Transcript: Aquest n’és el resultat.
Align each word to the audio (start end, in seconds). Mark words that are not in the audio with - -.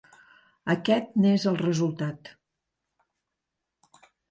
Aquest 0.73 1.11
n’és 1.25 1.45
el 1.51 1.59
resultat. 1.61 2.33